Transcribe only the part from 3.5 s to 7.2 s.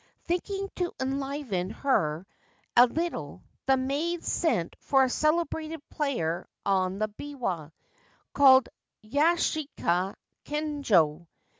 the maids sent for a celebrated player on the